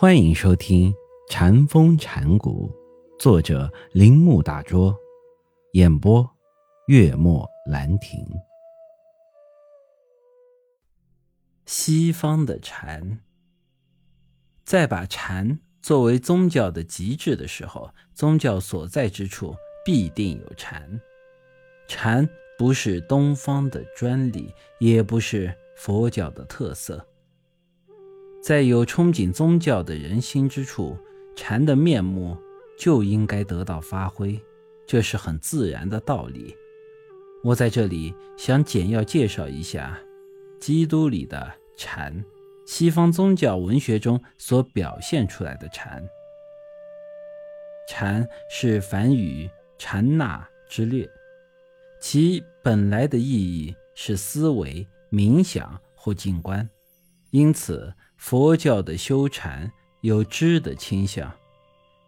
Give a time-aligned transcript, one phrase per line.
[0.00, 0.92] 欢迎收听
[1.28, 2.70] 《禅风禅谷，
[3.18, 4.96] 作者铃木大拙，
[5.72, 6.24] 演播
[6.86, 8.24] 月末兰亭。
[11.66, 13.18] 西方的禅，
[14.64, 19.52] 在把禅作为宗教的极致的时候，宗教所在之处
[19.84, 21.00] 必定有禅。
[21.88, 22.24] 禅
[22.56, 27.04] 不是东方的专利，也不是佛教的特色。
[28.40, 30.96] 在有憧憬宗教的人心之处，
[31.36, 32.36] 禅的面目
[32.78, 34.40] 就应该得到发挥，
[34.86, 36.56] 这是很自然的道理。
[37.44, 39.98] 我在这里想简要介绍一下
[40.60, 42.24] 基督里的禅，
[42.66, 46.02] 西方宗教文学中所表现出来的禅。
[47.88, 49.48] 禅是梵语
[49.78, 51.08] “禅那”之略，
[52.00, 56.68] 其本来的意义是思维、冥想或静观，
[57.30, 57.94] 因此。
[58.18, 61.32] 佛教的修禅有知的倾向，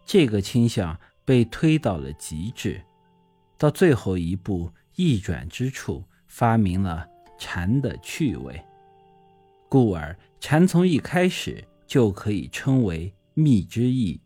[0.05, 2.83] 这个倾向被推到了极致，
[3.57, 7.07] 到最后一步一转之处，发明了
[7.39, 8.61] 禅的趣味，
[9.69, 14.19] 故而禅从一开始就可以称为密之意。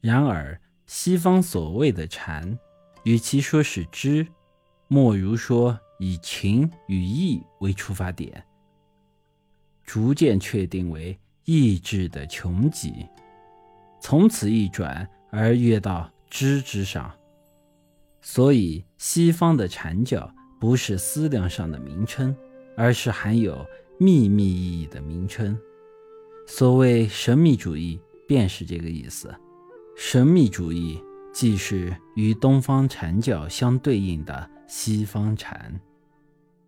[0.00, 2.58] 然而，西方所谓的禅，
[3.04, 4.26] 与其说是知，
[4.88, 8.44] 莫如说以情与义为出发点。
[9.94, 13.06] 逐渐确定为意志的穷极，
[14.00, 17.14] 从此一转而跃到知之上。
[18.20, 20.28] 所以，西方的禅教
[20.58, 22.34] 不是思量上的名称，
[22.76, 23.64] 而是含有
[23.96, 25.56] 秘密意义的名称。
[26.44, 29.32] 所谓神秘主义，便是这个意思。
[29.96, 31.00] 神秘主义
[31.32, 35.80] 既是与东方禅教相对应的西方禅。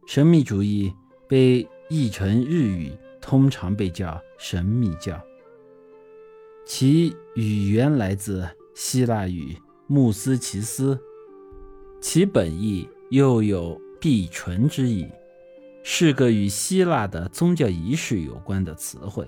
[0.06, 0.94] 神秘主义
[1.26, 2.92] 被译成日语。
[3.26, 5.20] 通常被叫神秘教，
[6.64, 10.96] 其语言来自希腊语穆斯奇斯，
[12.00, 15.08] 其本意又有必纯之意，
[15.82, 19.26] 是个与希腊的宗教仪式有关的词汇。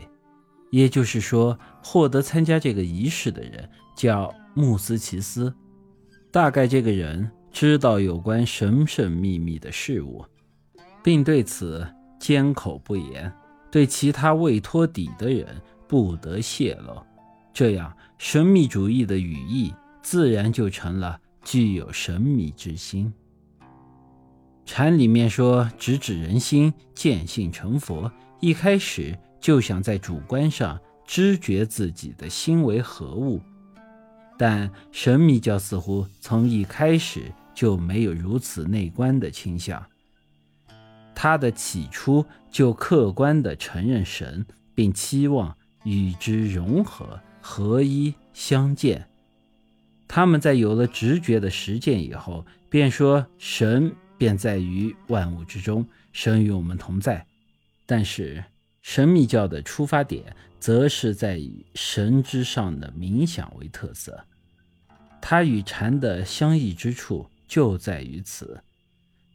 [0.71, 5.53] 也就是说，获得参加这个仪式的人叫穆斯奇斯，
[6.31, 10.25] 大概这个人知道有关神圣秘密的事物，
[11.03, 11.85] 并对此
[12.21, 13.33] 缄口不言。
[13.71, 17.03] 对其他未托底的人不得泄露，
[17.53, 23.13] 这样神秘主义的语义自然就成了具有神秘之心。
[24.65, 33.41] 禅里面说直指人心，见性成佛，一开始就想在主观上知觉自己的心为何物，
[34.39, 39.83] 但神秘教似乎从一开始就没有如此内观的倾向。
[41.21, 49.09] 他的起初就客观地承认神，并期望与之融合、合一、相见。
[50.07, 57.27] 他们在有了直觉的实践以后，便说神便在于万物之中，神与我们同在。
[57.85, 58.45] 但是
[58.81, 64.25] 神秘教的出发点，则是在以神之上的冥想为特色。
[65.21, 68.63] 它与禅的相异之处就在于此。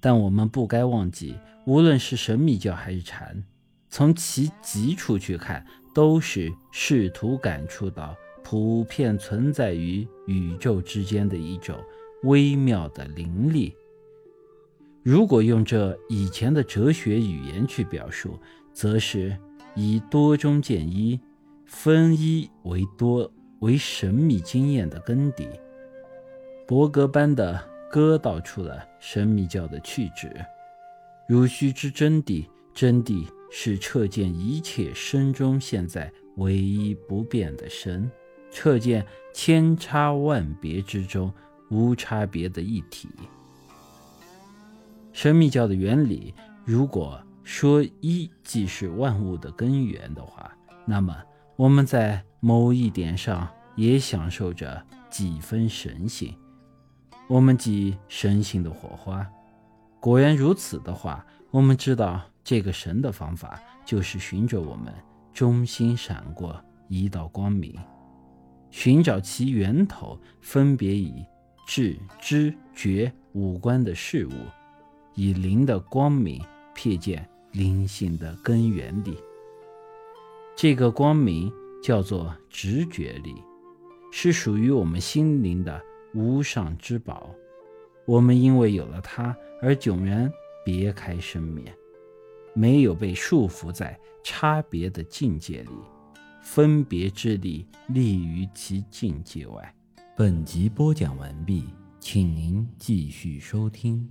[0.05, 1.33] 但我们不该忘记，
[1.65, 3.41] 无论是神秘教还是禅，
[3.87, 5.65] 从其极处去看，
[5.95, 11.77] 都是试图感触到普遍存在于宇宙之间的一种
[12.23, 13.73] 微妙的灵力。
[15.03, 18.37] 如果用这以前的哲学语言去表述，
[18.73, 19.33] 则是
[19.73, 21.17] 以多中见一，
[21.65, 23.31] 分一为多，
[23.61, 25.47] 为神秘经验的根底。
[26.67, 27.72] 伯格班的。
[27.93, 30.43] 割道出了神秘教的去旨，
[31.27, 32.43] 如须知真谛，
[32.73, 38.09] 真谛是彻见一切身中现在唯一不变的神，
[38.49, 41.31] 彻见千差万别之中
[41.69, 43.07] 无差别的一体。
[45.11, 46.33] 神秘教的原理，
[46.65, 50.51] 如果说一即是万物的根源的话，
[50.83, 51.15] 那么
[51.55, 56.35] 我们在某一点上也享受着几分神性。
[57.27, 59.25] 我们即神性的火花，
[59.99, 64.93] 果然如此的话，我们知道这个神的方法就是循着我们
[65.33, 66.55] 中心闪过
[66.89, 67.73] 一道光明，
[68.69, 71.25] 寻找其源头，分别以
[71.65, 74.31] 智、知、觉五官的事物，
[75.15, 76.43] 以灵的光明
[76.75, 79.17] 瞥见灵性的根源力。
[80.55, 83.33] 这个光明叫做直觉力，
[84.11, 85.81] 是属于我们心灵的。
[86.13, 87.29] 无上之宝，
[88.05, 90.31] 我们因为有了它而迥然
[90.63, 91.73] 别开生面，
[92.53, 95.71] 没有被束缚在差别的境界里，
[96.41, 99.75] 分别之力立于其境界外。
[100.15, 101.65] 本集播讲完毕，
[101.99, 104.07] 请您继续收听。